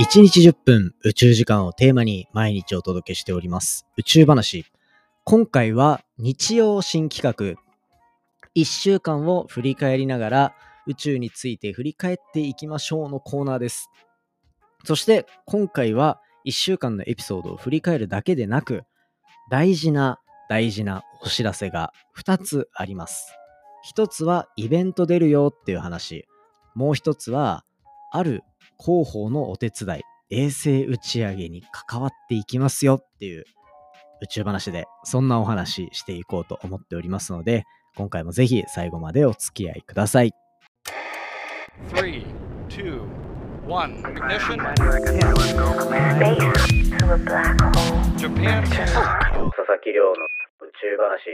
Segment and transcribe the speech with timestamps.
[0.00, 3.84] 1日10分宇宙時間をテーマに毎日お届けしております。
[3.96, 4.64] 宇宙話。
[5.24, 7.60] 今回は日曜新企画。
[8.54, 10.54] 1週間を振り返りながら
[10.86, 13.90] 宇宙について振り返っていきましょうのコーナーです。
[14.84, 18.84] そして今回は1週間のエピソードを振り返るだけでなく
[19.50, 23.34] 大事な大事なお知らせが2つあります。
[23.96, 26.28] 1つはイベント出るよっていう話。
[26.76, 27.64] もう1つは
[28.12, 28.44] ある
[28.84, 33.44] 広報のお手伝い衛星打ち上げに関わっていきますよっていう
[34.22, 37.64] 宇宙話でそんなお話していこうと思っておりますので
[37.96, 40.32] 今回もぜひ最後までお付き合いください。
[41.90, 42.24] Three,
[42.68, 43.02] two,
[43.66, 44.02] one.
[44.02, 44.58] Ignition.
[48.16, 48.64] Japan.
[48.68, 51.32] 佐々木亮の宇宙話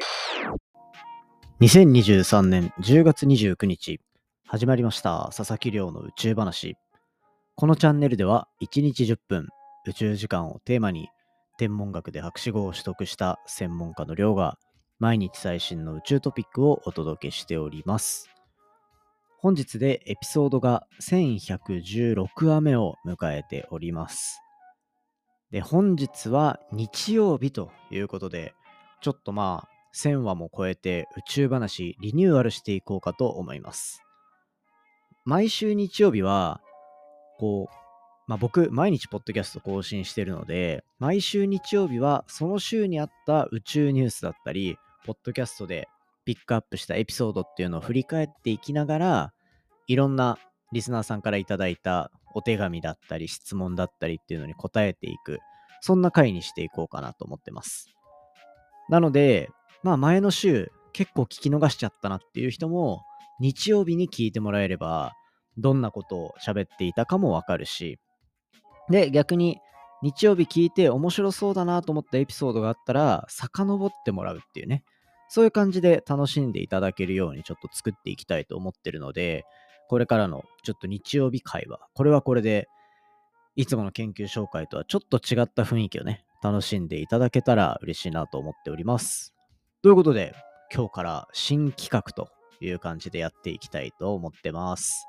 [1.60, 4.00] 2023年10月29日
[4.46, 6.76] 始まりました佐々木亮の宇宙話
[7.56, 9.46] このチャンネルでは1日10分
[9.86, 11.08] 宇宙時間をテーマに
[11.56, 14.58] 天文学で博士号を取得した専門家の亮が
[14.98, 18.28] 毎日最新の宇宙トピックをお届けしております。
[19.38, 24.40] 本日でエピソードが1116話目を迎えております。
[25.52, 28.52] で本日は日曜日ということで
[29.00, 34.02] ちょっとまあ1000話も超えて宇宙話リニューアルしていこうかと思います。
[35.24, 36.60] 毎週日曜日は
[37.38, 37.84] こう
[38.26, 45.88] まあ、僕、毎日ポッドキャスト更新してるので、毎週日曜日はその週にあった宇宙ニュースだったり、ポッドキャストで
[46.24, 49.32] ピックアップしたエピソードっていうのを振り返っていきながら、
[49.86, 50.38] いろんな
[50.72, 55.40] リスナーさんからいただいたお手紙だったり、質問だったりっていうのに答えていく、
[55.82, 57.94] そんな回にしていこうかなと思ってます。
[58.88, 59.50] なので、
[59.82, 63.04] まあ前の週、結構聞き逃しちゃったなっていう人も、
[63.38, 65.12] 日曜日に聞いてもらえれば、
[65.58, 67.98] どんなことを喋っていたかもわかるし、
[68.90, 69.58] で、逆に
[70.02, 74.84] 日曜日聞いて面白そうだなと思ったエピソードがあったら、遡ってもらうっていうね、
[75.28, 79.44] そういう感じで楽しんでいただけるようにちょっと作っていきたいと思ってるので、
[79.88, 82.68] これからのちょっと日曜日会話、これはこれで、
[83.56, 89.34] いつもの研究紹介とはちょっと違った雰囲気をね、楽しんでいただけたら嬉しいなと思っております。
[89.82, 90.34] ということで、
[90.74, 92.28] 今日から新企画と
[92.60, 95.06] いう感じでやっていきたいと思ってます。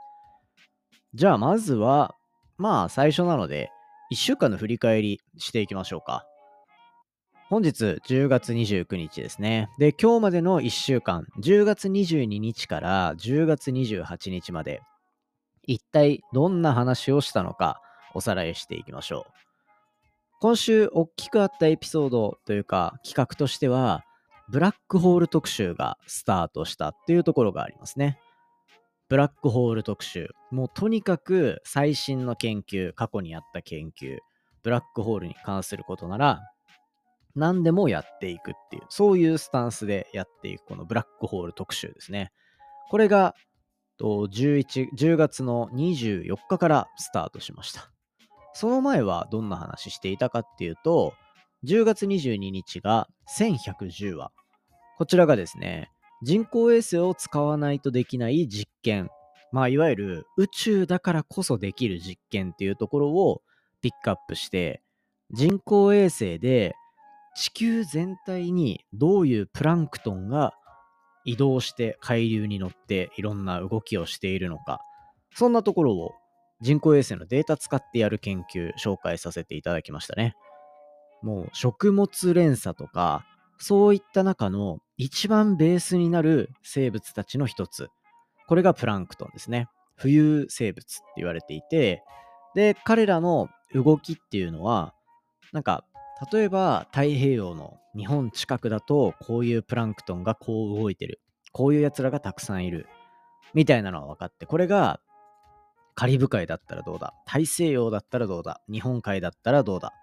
[1.15, 2.13] じゃあまずは、
[2.57, 3.71] まあ最初なので、
[4.11, 6.25] 1週間の振り返りしていきましょうか。
[7.49, 9.69] 本日10月29日ですね。
[9.79, 14.81] で、今日までの1週間、10月22日から10月28日まで、
[15.63, 17.79] 一体どんな話をしたのか
[18.13, 19.31] おさらいしていきましょう。
[20.41, 24.03] 今週大きくあったエピソードというか企画としては、
[24.49, 28.19] ブラックホール特集がスタートしたっていうところがありますね。
[29.07, 30.29] ブラックホール特集。
[30.51, 34.17] もうとにかく最新の研究、過去にあった研究、
[34.63, 36.41] ブラックホールに関することなら、
[37.35, 42.31] 何でもやっていくっていう、そういうスタンスでやっていく、このブラックホール特集ですね。
[42.89, 43.35] これが、
[43.99, 47.91] 11 10月の24日からスタートしました。
[48.53, 51.13] その前はどんな話していたかっていうと、
[51.65, 54.31] 10月22日が1110話。
[54.97, 59.09] こちらがですね、人工衛星を使わないとできない実験。
[59.51, 63.41] まあ、いわゆる宇宙だからこそできる実験っていうところを
[63.81, 64.81] ピックアップして、
[65.31, 66.75] 人工衛星で
[67.35, 70.53] 地球全体にどういうプランクトンが
[71.25, 74.79] 移動して海流に乗っていろんな動きをしているのか、
[75.33, 76.11] そんなところを
[76.61, 80.33] 人工衛星のデータ使ってやる研究紹介させていただきましたね。
[81.21, 83.25] もう食物連鎖とか、
[83.57, 87.89] そういった中の一番ベースになる生物たちの一つ。
[88.47, 89.67] これがプランクトンですね。
[89.99, 92.03] 浮遊生物って言われていて、
[92.53, 94.93] で、彼らの動きっていうのは、
[95.51, 95.85] なんか、
[96.31, 101.21] 例えば太平洋の日本近くだと、こういうプランクトンがこう動いてる。
[101.51, 102.87] こういう奴らがたくさんいる。
[103.53, 104.99] みたいなのは分かって、これが
[105.93, 107.13] カリブ海だったらどうだ？
[107.25, 108.61] 大西洋だったらどうだ？
[108.69, 109.93] 日本海だったらどうだ？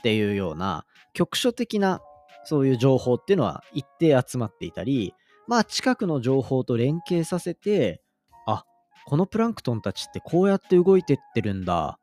[0.00, 0.84] っていうような
[1.14, 2.00] 局所的な
[2.48, 5.12] そういう情報っていうのは一定集まっていたり、
[5.46, 8.00] まあ近くの情報と連携させて、
[8.46, 8.64] あ、
[9.04, 11.98] このプランクトンたちってこうやって動いてってるんだ、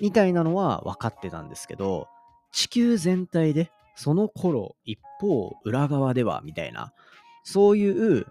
[0.00, 2.06] みたいなのは分かってたんですけど、
[2.52, 6.92] 地球全体でその頃一方裏側ではみたいな、
[7.42, 8.24] そういう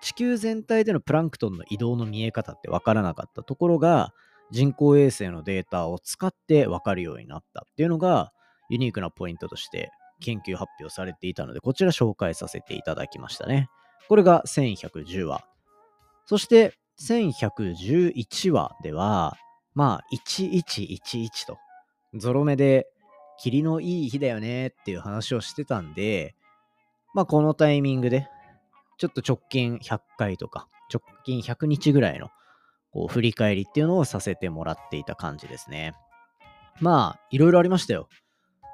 [0.00, 4.14] 地球全体でのプランクトンの移動の見え方って分からなかったところが、
[4.50, 8.32] 人工衛星のデータを使って分かるようになったっていうのが
[8.70, 13.68] ユニークなポイントとして研究発表されていたので、こちら紹介させていただきましたね。
[14.08, 15.44] これが1110話。
[16.26, 19.36] そして1111話では、
[19.74, 21.58] まあ、1111と、
[22.14, 22.88] ゾロ目で、
[23.38, 26.34] 霧のいい日だよねっていう話をしてたんで、
[27.14, 28.28] まあ、このタイミングで、
[28.98, 32.30] ちょっと直近100回とか、直近100日ぐらいの、
[32.90, 35.94] こう、振り返りっていうのをさせてもらっていた感じですね。
[36.80, 38.08] まあ、いろいろありましたよ。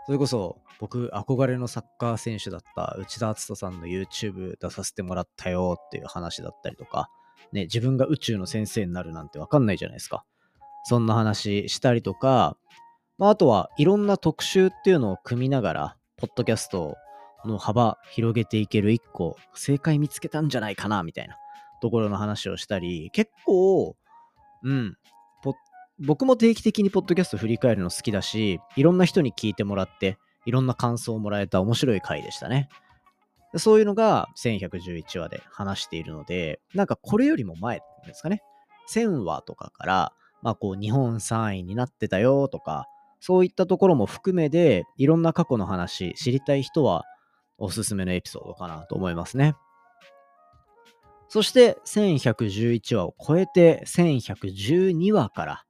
[0.06, 7.08] それこそ、僕、憧れのサッカー選手だった内田篤人さんの YouTube 出させてもらったよっていう話だったりとか、
[7.52, 10.24] ね、自分が宇宙の先生になるなんてわかんないじゃないですか。
[10.84, 12.56] そんな話したりとか、
[13.16, 16.96] まあ、あとはいろんな特集っていうのを組みながら、ポッドキャスト
[17.46, 21.36] の幅広げていける一個、正解見つけたんじゃないかな、みたいな
[21.80, 23.96] ところの話をしたり、結構、
[24.62, 24.96] うん、
[26.00, 32.68] 僕も定期的にポッドキャスト振り返るの好きだし、いろんな人に聞いてもらって、いろんな感想をもらえた面白い回でしたね。
[33.56, 38.42] そういうのが1111話で話しているので、なんかこれよりも前ですかね。
[38.90, 40.12] 1000話とかから、
[40.42, 42.86] まあこう日本3位になってたよとか、
[43.20, 47.04] そういったところも含めで、いろんな過去の話、知りたい人は
[47.56, 49.54] おすすめのエピソードかなと思いますね。
[51.28, 55.64] そして1111話を超えて1112話から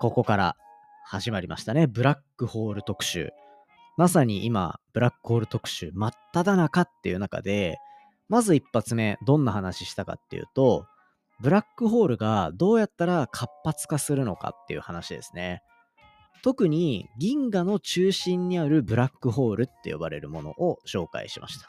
[0.00, 0.56] ここから
[1.04, 1.86] 始まりましたね。
[1.86, 3.32] ブラックホール特集。
[3.98, 7.76] まさに今、ブラックホール特集真っ只中っていう中で、
[8.26, 10.86] まず一発目、どんな話したかっていうと、
[11.42, 15.62] ブラックホールがどうやったら活発化するのかっていう話ですね。
[16.42, 21.68] 特に銀河の中心にあるブラックホールって呼ばれるものを紹介しました。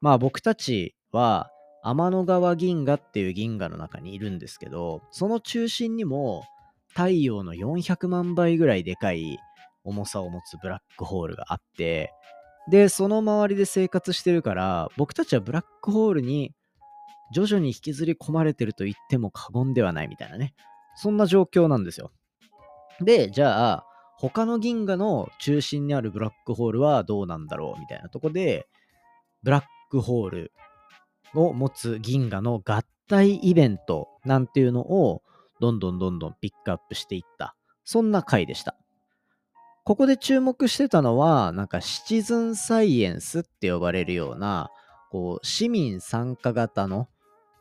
[0.00, 1.52] まあ僕たちは
[1.84, 6.42] 天の川銀河っていう銀河の中にいるんですけど、その中心にも
[6.94, 9.38] 太陽の400万倍ぐらいでかい
[9.84, 12.12] 重さを持つブラックホールがあって、
[12.70, 16.54] で、その周りで生活してるから、僕たちはブラックホールに
[17.34, 20.54] 徐々に引きずり込まれてると言っても過言ではないみたいなね。
[20.94, 22.12] そんな状況なんですよ。
[23.00, 23.86] で、じゃあ、
[24.18, 27.80] 他の銀河の中心にあるブラックホールはどうなんだろう？
[27.80, 28.68] みたいなとこで、
[29.42, 30.52] ブラックホール
[31.34, 35.22] を持つ銀河の合体イベントなんていうのを
[35.62, 37.54] どんどんどんどんピックアップしていった。
[37.84, 38.76] そんな回でした。
[39.84, 44.70] ここで注目してたのは、なんかシチズンサイエンスって呼ばれるような、
[45.12, 47.08] こう、市民参加型の、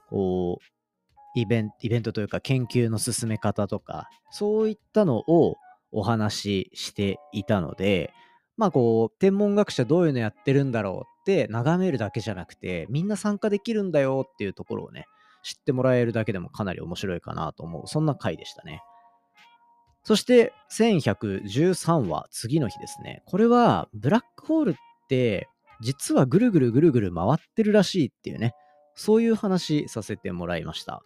[0.09, 5.57] こう、イベンイベントというか研究の進め方とか、そういったのを
[5.91, 8.13] お話ししていたので、
[8.57, 15.05] まあこう、天文学者どういうのやってるんだろうって眺めるだけじゃなくて、みんな参加できるんだよっていうところをね、
[15.43, 18.81] 知ってもらえるだけでもかなり面白いかなと思う、そんな回でしたね。
[20.03, 23.21] そして1113話、次の日ですね。
[23.25, 24.75] これはブラックホールっ
[25.07, 25.47] て
[25.81, 28.53] 実はぐるぐるぐるぐる回ってるらしいっていうね、
[28.95, 31.03] そういう話させてもらいました。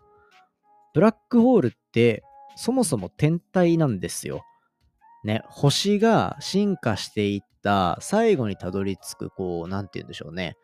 [0.93, 2.23] ブラックホールって
[2.55, 4.43] そもそも天体なんですよ。
[5.23, 10.55] ね、星が進化していった最後にたどり着く、こう、なんて言うんでしょうね。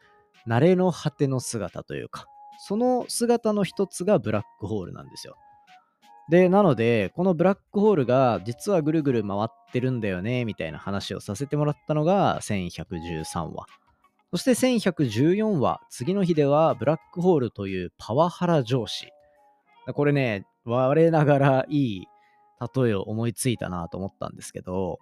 [0.47, 2.27] 慣れの果ての姿というか、
[2.63, 5.35] その姿の一つがブラックホールなんですよ。
[6.29, 13.65] で、なので、このブラックホールが実はぐるぐる回ってるんだよね、みたいな話をさせてもらったのが1113話。
[14.29, 19.07] そして1114話、次の日ではブラックホールというパワハラ上司。
[19.95, 22.07] これね、我ながらいい
[22.75, 24.99] 例えを思いついたなと思ったんですけど、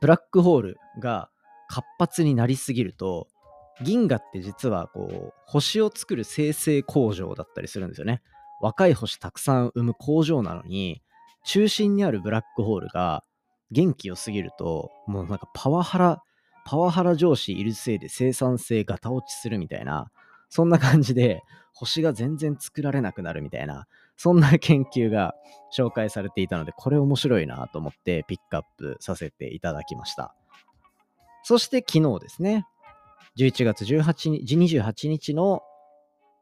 [0.00, 1.28] ブラックホールが
[1.68, 3.28] 活発になりすぎると、
[3.80, 8.22] 銀河って実はこう星を作る生成工場だったりするんですよね。
[8.60, 11.02] 若い星たくさん生む工場なのに、
[11.44, 13.24] 中心にあるブラックホールが
[13.72, 16.22] 元気良すぎると、もうなんかパワハラ、
[16.64, 20.10] パワハラ上司いるせいで生産性ガタ落ちするみたいな、
[20.48, 25.34] そんな感じで星が全然作られなくなるみたいな、そんな研究が
[25.76, 30.36] 紹介されていたので、これ面白いなと思ってピックアップさせていただきました。
[31.42, 32.66] そして昨日ですね、
[33.38, 35.62] 11月18日、28日の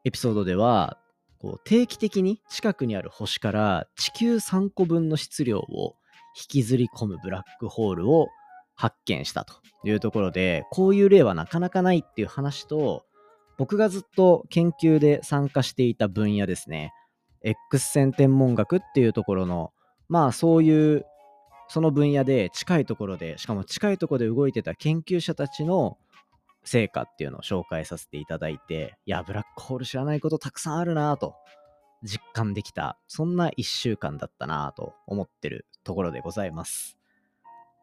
[0.03, 0.97] エピソードでは、
[1.39, 5.95] こう定期的に近くにある星から地球3個分の質量を
[6.35, 8.27] 引きずり込むブラックホールを
[8.75, 13.05] 発見したというところで、こういう例はなかなかないっていう話と、
[13.57, 16.91] 僕がずっと研究で参加していた分野ですね。
[17.43, 19.71] X 線天文学っていうところの、
[20.09, 21.05] まあそういう
[21.69, 25.97] その分野で近いところで、しかも近いところで動いてた研究者たちの
[26.63, 31.35] 成果っていうのを紹介させていただいて、いや、ブラックホール知らないことたくさんあるなと
[32.03, 36.97] 実感できた、そんな1週間だったなと思ってるところでございます。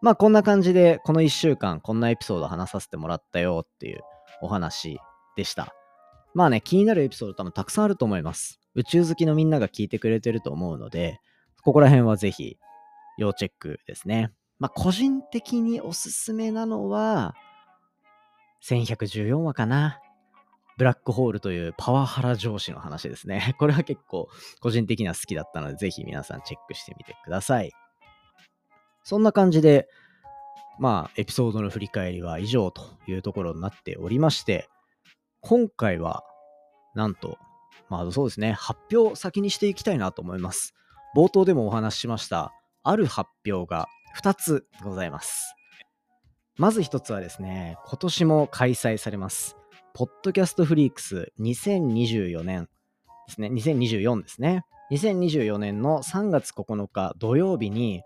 [0.01, 4.01] まあこんな感じで、この1週間こんなエピソード話させてもらったよっていう
[4.43, 4.99] お話
[5.37, 5.75] でした。
[6.35, 8.61] まあね、気になるエピソード多分たくさんあると思います。
[8.75, 11.21] 宇宙好きのみんなが聞いてくれてると思うので、
[11.63, 12.59] ここら辺はぜひ
[13.17, 14.33] 要チェックですね。
[14.59, 17.35] まあ、個人的におすすめなのは、
[18.65, 20.01] 1114話かな。
[20.77, 23.55] ブラックホールというパワハラ上司の話ですね。
[23.59, 24.29] これは結構
[24.61, 27.73] 個人的には好きだったので、ぜひ皆さんチェックしてみてください。
[29.03, 29.89] そんな感じで、
[30.79, 34.69] まあ、エピソードの振り返りは以上というところになっておりまして、
[35.41, 36.23] 今回は、
[36.95, 37.39] なんと、
[37.89, 40.75] まあそうですね、発表を先にしていきたいなと思います。
[41.17, 42.53] 冒頭でもお話ししました、
[42.85, 43.89] ある発表が
[44.23, 45.58] 2つございます。
[46.59, 49.57] まず1つはですね、今年も開催されます。
[49.95, 52.69] ポッドキャストフリークス2024年
[53.29, 54.65] ですね、2024ですね。
[54.91, 58.03] 2024年の3月9日土曜日に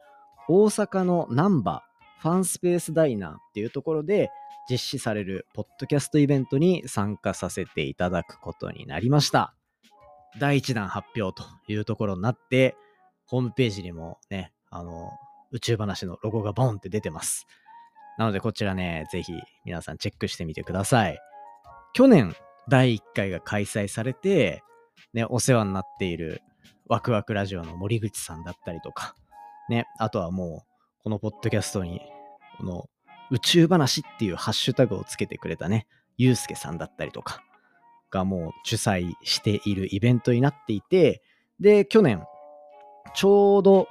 [0.49, 1.83] 大阪の難波
[2.21, 4.29] ファンスペースダイナーっていうところで
[4.71, 9.55] 実施されるポッドキャストイベントに参加させていただくことになりました。
[10.39, 12.77] 第1弾発表というところになって、
[13.25, 15.11] ホームページにもね、あの、
[15.53, 17.47] 宇宙話のロゴがボンって出てます。
[18.19, 19.33] なのでこちらね、ぜひ
[19.65, 21.19] 皆さんチェックしてみてください。
[21.95, 22.35] 去年
[22.69, 24.63] 第1回が開催されて、
[25.13, 26.43] ね、お世話になっている
[26.87, 29.15] ワクワクラジオの森口さんだったりとか、
[29.69, 32.01] ね、あとはもう、このポッドキャストに、
[32.59, 32.89] この
[33.31, 35.87] 宇宙話っていうハッシュタグをつけてくれたね、
[36.19, 37.43] ゆうすけさんだったりとか
[38.11, 41.23] がもう主催しているイベントになっていて、
[41.59, 42.23] で、去年、
[43.15, 43.89] ちょうど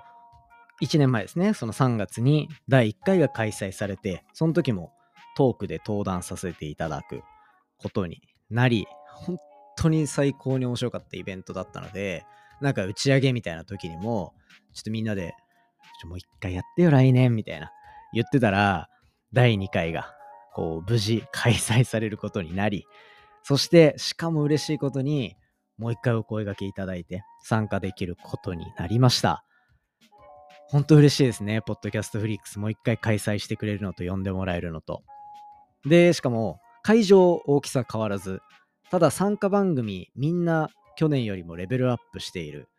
[0.82, 4.92] 1年前ですね、その3月に第1回が開催されて、その時も
[5.38, 7.22] トークで登壇させていただく
[7.78, 9.38] ことになり、本
[9.78, 12.26] 当に最高に面白かったイベントだったので、
[12.62, 14.34] なんか打ち上げみたいな時にも、
[14.74, 15.34] ちょっとみんなで、
[16.02, 17.72] ちょもう一回やってよ来年みたいな
[18.14, 18.90] 言ってたら、
[19.34, 20.14] 第2回が
[20.54, 22.86] こう無事開催されることになり、
[23.44, 25.36] そしてしかも嬉しいことに、
[25.78, 29.44] もう一回お声掛けいただいて参加できることになりました。
[30.72, 31.62] 本当嬉しいですね。
[31.62, 35.04] ポッドキャストフリークスもう一回開催してくれるのと呼んでもらえるのと。
[35.86, 38.40] で、しかも会場大きさ変わらず、
[38.90, 42.70] ただ参加番組みんな去年よりもレベルアップしている。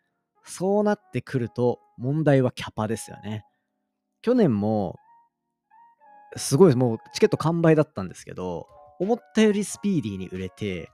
[0.42, 3.44] そうなってくると問題はキャパですよね。
[4.22, 4.96] 去年も
[6.36, 8.68] すごいもうチケット完売だったんですけど、
[9.00, 10.88] 思ったよりスピーディーに売れて、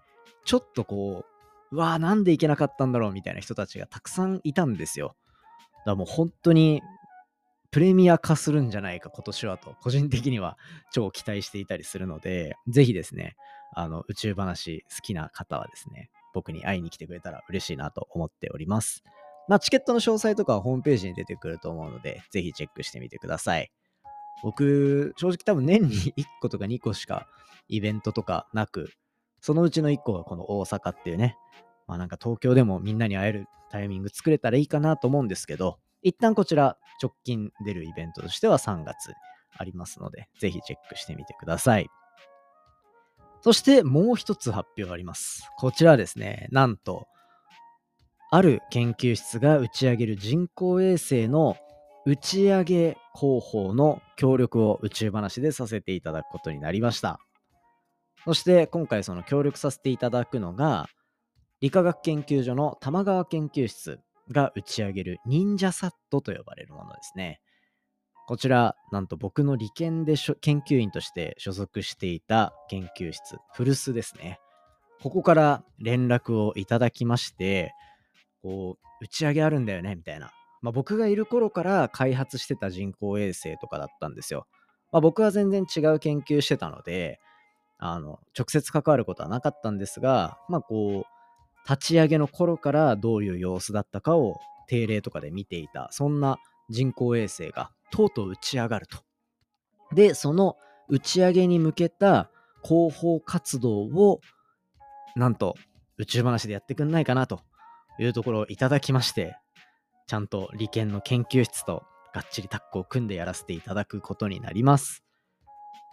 [0.45, 1.25] ちょっとこ
[1.71, 5.15] う、うわーなんで行けなかったんだろうみたいな人たちがたくさんいたんですよ。
[5.79, 6.83] だからもう本当に
[7.71, 10.57] プレミア化するんじゃないか今年はと、個人的には
[10.93, 13.37] 超期待していたりするので、ぜひですね、
[13.75, 19.03] あの宇宙話好きな方はですね、僕に会いに来てくれたら嬉しいなと思っております。
[19.49, 23.71] まあ、チケットの詳細とかはホームページに出てくると思うので、ぜひチェックしてみてください。
[24.43, 27.27] 僕、正直多分年に1個とか2個しか
[27.69, 28.93] イベントとかなく、
[29.41, 31.37] そのうちの1個がこの大阪っていうね、
[31.89, 39.13] まあなんか東京でもみんなに会えるタイミング作れたらいいかなと思うんですけど、一旦こちら直近出るイベントとしては3月
[39.57, 41.89] ありますので、ぜひチェックしてみてください。
[43.41, 45.49] そしてもう一つ発表があります。
[45.59, 47.07] こちらですね、なんと、
[48.31, 51.57] ある研究室が打ち上げる人工衛星の
[52.05, 57.21] 打ち上げ広報の協力を宇宙話でさせていただくことになりました。
[58.25, 60.89] そして今回その協力させていただくのが、
[61.61, 64.01] 理化学研究所の玉川研究室
[64.31, 67.41] が打ち上げる忍者サットと呼ばれるものですね。
[68.27, 74.39] こちら、なんと僕の理研で研究員として所属していた研究室、古巣ですね。
[75.03, 77.73] ここから連絡をいただきまして、
[78.43, 80.33] こう、打ち上げあるんだよね、みたいな。
[80.61, 84.47] まあ、僕がいる頃から開発してた人工衛星とかだったんですよ。
[84.93, 87.21] まあ、僕は全然違う研究してたので、
[87.79, 91.18] あの、直接関わることはなかったんですが、まあこう、
[91.69, 94.39] 立ち上げの頃からどういう様子だったかを
[94.69, 96.39] 定例とかで見ていた、そんな
[96.71, 98.99] 人工衛星がとうとう打ち上がると。
[99.95, 100.57] で、その
[100.89, 102.31] 打ち上げに向けた
[102.63, 104.21] 広報活動を、
[105.17, 105.55] なんと
[105.99, 107.41] 宇宙話でやってくんないかなと
[107.99, 109.37] いうところをいただきまして、
[110.07, 111.83] ちゃんと理研の研究室と
[112.15, 115.05] がっちりタッグを組んでやらせていただくことになります。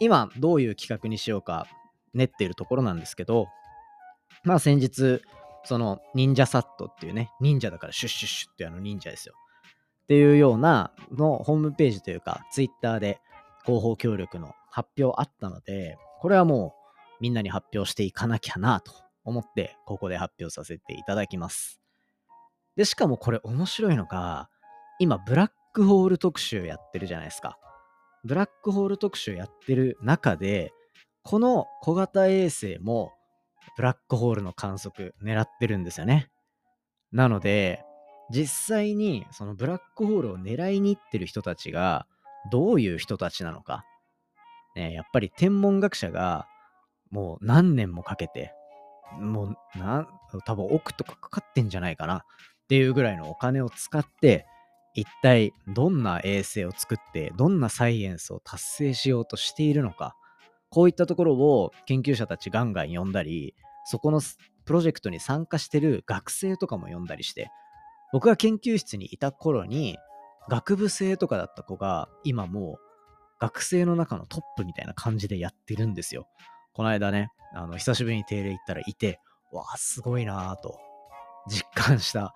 [0.00, 1.66] 今、どういう企画にしようか
[2.14, 3.48] 練っているところなんですけど、
[4.44, 5.22] まあ先日、
[5.66, 9.34] その忍者サットっていうね、忍者だからシュッシュッシュッってあの忍者ですよ。
[10.04, 13.20] っていうようなのホームページというか、ツイッターで
[13.64, 16.74] 広報協力の発表あったので、これはも
[17.18, 18.92] うみんなに発表していかなきゃなと
[19.24, 21.80] 思って、ここで発表させていただきます。
[22.76, 24.48] で、しかもこれ面白いのが、
[25.00, 27.58] 今、ブラックホール特集やってるじゃないですか。
[28.24, 30.72] ブラックホール特集やってる中で、
[31.22, 33.12] この小型衛星も
[33.76, 36.30] ブラックホールの観測狙ってるんですよね。
[37.12, 37.84] なので、
[38.30, 42.06] 実際にそのブラックホールを狙いに行ってる人たちが
[42.50, 43.84] どういう人たちなのか。
[44.74, 46.46] ね、やっぱり天文学者が
[47.10, 48.52] もう何年もかけて、
[49.20, 50.08] もうな、
[50.44, 52.22] 多分億とかかかってんじゃないかなっ
[52.68, 54.46] ていうぐらいのお金を使って、
[54.94, 60.16] 一体どんな衛星を作って、どんなサイエンスを達成しようとしているのか。
[60.70, 63.54] こういったところを研究者たちガンガン呼んだり、
[63.86, 64.20] そこの
[64.64, 67.50] プロジェクトに参加してる学生とかも呼んだりして、
[68.12, 69.96] 僕が研究室にいた頃に、
[70.48, 72.78] 学部生とかだった子が、今もう
[73.40, 76.28] 学生の中のトップみたいな感じでやってるんですよ。
[76.72, 79.20] この間ね、あの、久しぶりに定例行ったらいて、
[79.52, 80.78] わあ、すごいなぁと
[81.48, 82.34] 実感した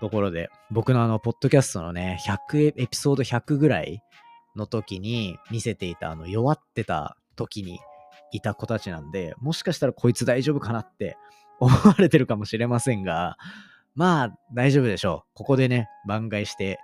[0.00, 4.02] ところで、僕のあの、ポッドキャストのね、100エピソード100ぐらい
[4.56, 7.80] の時に見せていた、あの、弱ってた時に
[8.32, 11.16] いた子たちなんで、もしかしたらこいつ大丈夫かなって
[11.60, 13.36] 思われてるかもしれませんが、
[13.94, 15.30] まあ、大丈夫でしょう。
[15.34, 16.80] ここでね、番外して、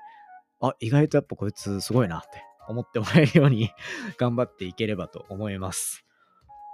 [0.60, 3.70] あ、意外とやっぱこいつすごいなって思ってもらえるように
[4.18, 6.04] 頑張っていければと思います。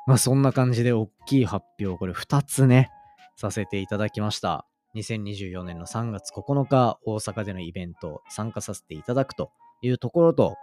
[0.06, 2.90] まあそんな感じで大きい発表、これ2つね、
[3.36, 4.66] させていただきました。
[4.94, 9.50] 2024年の3月9日、大阪でのイベント参加させていただくと
[9.82, 10.56] いうところと、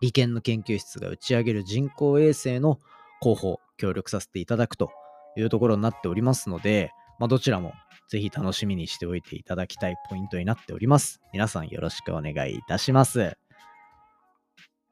[0.00, 2.80] 理研の研究室が打ち上げる人工衛星の
[3.26, 4.90] 広報、協力させていただくと
[5.36, 7.72] いうところになっておりますので、まあ、どちらも
[8.08, 11.20] ぜひ楽しみにしておいていただきたいポイントになっております。
[11.32, 13.36] 皆さんよろしくお願いいたします。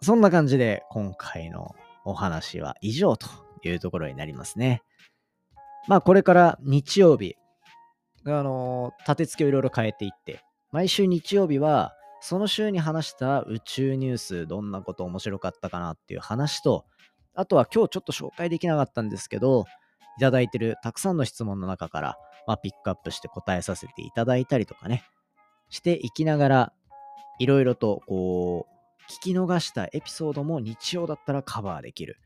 [0.03, 3.29] そんな感じで今回のお話は以上と
[3.63, 4.83] いうところになりますね。
[5.87, 7.37] まあこれから日曜日、
[8.27, 10.41] あのー、立て付けをいろいろ変えていって、
[10.73, 16.87] 毎週日曜日はその週に話した宇宙ニュース、どんなこと面白かったかなっていう話と、
[17.35, 19.65] あとは今日ちょっと紹介できなかったんですけど、
[20.17, 25.05] いただいてるたくさんの質問の中から、まあ、ピックアップして答えさせていただいたりとかね、
[25.71, 26.73] していきながら、
[27.39, 32.17] いろいろとこう、聞き逃したエピソードも日曜だったらカバーできる。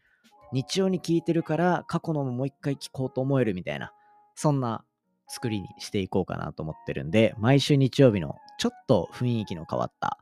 [0.53, 3.93] 日曜に聞いてるから過去のももう一回聞こうと思えるみたいな、
[4.35, 4.85] そんな
[5.27, 10.19] 作りにしていこうかなと思ってるんで、毎週日曜日のちょっと雰囲気の変わった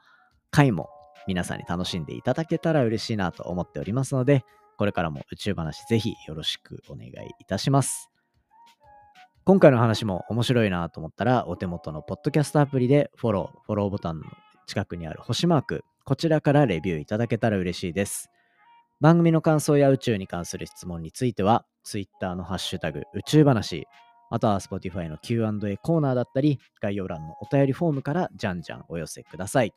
[0.50, 0.88] 回も
[1.26, 4.44] 皆さんに楽しんでいただけたら嬉しいなと思っておりますので、
[4.76, 8.10] これからも宇宙話ぜひよろしくお願いいたします。
[9.44, 14.26] 今回の話も面白いなと思ったら、お手元のポッドキャストアプリでフォロー、フォローボタンの
[14.66, 18.28] 近くにある星マーク、こちらからレビューいただけたら嬉しいです。
[19.00, 23.86] 番組の感想や宇宙に関する質問については、Twitter のハッシュタグ宇宙話、
[24.30, 29.72] または Spotify の Q&A コーナーだったり、概要欄のお便りフォームからじゃんじゃんお寄せください。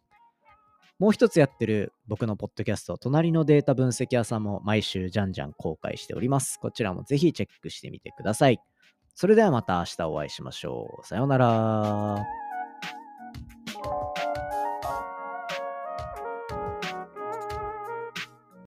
[0.99, 6.59] もう一つやってる僕のポッドキャスト、隣のデータ分析屋さんも毎週じゃんじゃん公開しております。
[6.59, 8.59] こちらもぜひチェックしてみてください。
[9.15, 11.07] それではまた明日お会いしましょう。
[11.07, 12.48] さようなら。